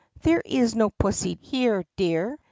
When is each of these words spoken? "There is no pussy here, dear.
"There 0.23 0.41
is 0.43 0.73
no 0.73 0.89
pussy 0.89 1.37
here, 1.43 1.83
dear. 1.95 2.39